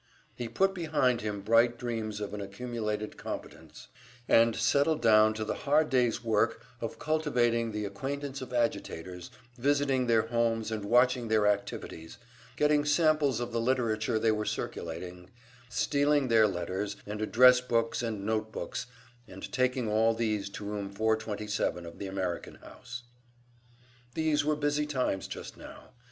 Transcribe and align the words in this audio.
He 0.35 0.49
put 0.49 0.73
behind 0.73 1.21
him 1.21 1.41
bright 1.41 1.77
dreams 1.77 2.19
of 2.19 2.33
an 2.33 2.41
accumulated 2.41 3.17
competence, 3.17 3.87
and 4.27 4.55
settled 4.55 4.99
down 4.99 5.35
to 5.35 5.45
the 5.45 5.53
hard 5.53 5.91
day's 5.91 6.23
work 6.23 6.65
of 6.81 6.97
cultivating 6.97 7.71
the 7.71 7.85
acquaintance 7.85 8.41
of 8.41 8.51
agitators, 8.51 9.29
visiting 9.59 10.07
their 10.07 10.23
homes 10.23 10.71
and 10.71 10.85
watching 10.85 11.27
their 11.27 11.45
activities, 11.45 12.17
getting 12.55 12.83
samples 12.83 13.39
of 13.39 13.51
the 13.51 13.61
literature 13.61 14.17
they 14.17 14.31
were 14.31 14.43
circulating, 14.43 15.29
stealing 15.69 16.29
their 16.29 16.47
letters 16.47 16.95
and 17.05 17.21
address 17.21 17.61
books 17.61 18.01
and 18.01 18.25
note 18.25 18.51
books, 18.51 18.87
and 19.27 19.51
taking 19.53 19.87
all 19.87 20.15
these 20.15 20.49
to 20.49 20.65
Room 20.65 20.89
427 20.89 21.85
of 21.85 21.99
the 21.99 22.07
American 22.07 22.55
House. 22.55 23.03
These 24.15 24.43
were 24.43 24.55
busy 24.55 24.87
times 24.87 25.27
just 25.27 25.57
now. 25.57 25.91